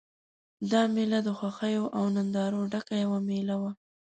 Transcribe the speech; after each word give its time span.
دا 0.71 0.81
مېله 0.93 1.19
د 1.23 1.29
خوښیو 1.37 1.85
او 1.97 2.03
نندارو 2.15 2.61
ډکه 2.71 2.95
یوه 3.03 3.19
مېله 3.29 3.55
وه. 3.61 3.71